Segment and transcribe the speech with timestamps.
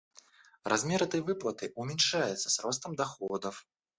[0.63, 3.67] Размер этой выплаты уменьшается с ростом доходов.